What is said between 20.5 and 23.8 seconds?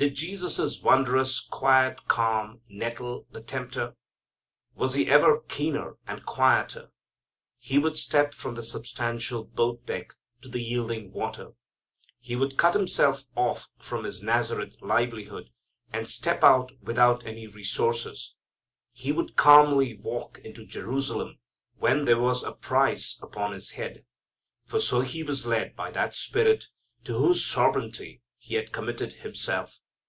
Jerusalem when there was a price upon His